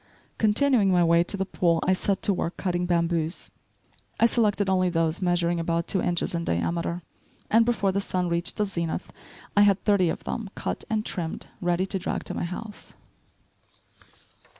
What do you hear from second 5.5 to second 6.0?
about